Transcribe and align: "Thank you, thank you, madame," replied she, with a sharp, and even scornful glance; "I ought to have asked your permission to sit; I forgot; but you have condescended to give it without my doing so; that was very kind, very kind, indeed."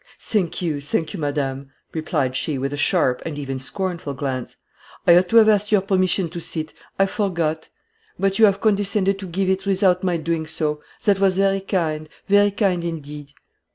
"Thank 0.19 0.63
you, 0.63 0.81
thank 0.81 1.13
you, 1.13 1.19
madame," 1.19 1.69
replied 1.93 2.35
she, 2.35 2.57
with 2.57 2.73
a 2.73 2.75
sharp, 2.75 3.21
and 3.23 3.37
even 3.37 3.59
scornful 3.59 4.15
glance; 4.15 4.55
"I 5.05 5.15
ought 5.15 5.29
to 5.29 5.35
have 5.35 5.47
asked 5.47 5.71
your 5.71 5.81
permission 5.81 6.27
to 6.29 6.39
sit; 6.39 6.73
I 6.97 7.05
forgot; 7.05 7.69
but 8.17 8.39
you 8.39 8.45
have 8.45 8.61
condescended 8.61 9.19
to 9.19 9.27
give 9.27 9.47
it 9.47 9.67
without 9.67 10.03
my 10.03 10.17
doing 10.17 10.47
so; 10.47 10.81
that 11.03 11.19
was 11.19 11.37
very 11.37 11.61
kind, 11.61 12.09
very 12.25 12.49
kind, 12.49 12.83
indeed." 12.83 13.33